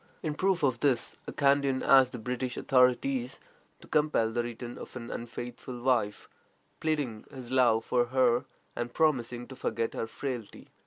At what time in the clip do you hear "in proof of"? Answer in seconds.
0.23-0.79